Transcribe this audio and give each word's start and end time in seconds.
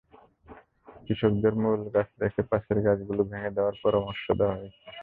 কৃষকদের 1.03 1.53
মূল 1.55 1.81
গাছ 1.93 2.09
রেখে 2.21 2.41
পাশের 2.49 2.77
গাছগুলো 2.85 3.21
ভেঙে 3.31 3.55
দেওয়ার 3.55 3.75
পরামর্শ 3.83 4.23
দেওয়া 4.39 4.55
হয়েছে। 4.57 4.87